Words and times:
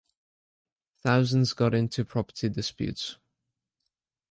Thousands 1.03 1.53
got 1.53 1.75
into 1.75 2.03
property 2.03 2.49
disputes. 2.49 3.17